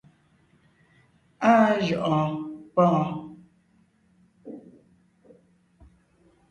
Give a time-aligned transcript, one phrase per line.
[1.49, 2.31] Áa jʉʼɔɔn
[2.73, 3.09] páʼɔɔn.